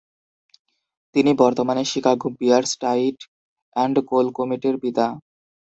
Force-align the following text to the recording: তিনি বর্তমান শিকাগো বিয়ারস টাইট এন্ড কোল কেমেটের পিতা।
তিনি 1.15 1.31
বর্তমান 1.41 1.77
শিকাগো 1.91 2.27
বিয়ারস 2.39 2.71
টাইট 2.81 3.17
এন্ড 3.75 3.95
কোল 4.09 4.27
কেমেটের 4.37 4.75
পিতা। 4.83 5.05